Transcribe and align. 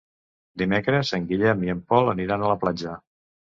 Dimecres 0.61 1.11
en 1.19 1.27
Guillem 1.33 1.63
i 1.69 1.73
en 1.75 1.85
Pol 1.93 2.11
aniran 2.17 2.49
a 2.49 2.53
la 2.55 2.59
platja. 2.67 2.99